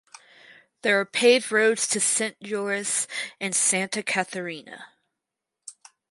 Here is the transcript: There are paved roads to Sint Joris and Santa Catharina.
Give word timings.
There 0.81 0.99
are 0.99 1.05
paved 1.05 1.51
roads 1.51 1.87
to 1.89 1.99
Sint 1.99 2.35
Joris 2.41 3.05
and 3.39 3.55
Santa 3.55 4.01
Catharina. 4.01 4.87